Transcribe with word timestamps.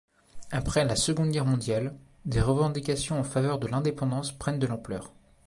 Après 0.49 0.83
la 0.83 0.95
Seconde 0.95 1.29
Guerre 1.29 1.45
mondiale, 1.45 1.95
des 2.25 2.41
revendications 2.41 3.19
en 3.19 3.23
faveur 3.23 3.59
de 3.59 3.67
l'indépendance 3.67 4.31
prennent 4.31 4.57
de 4.57 4.65
l'ampleur. 4.65 5.13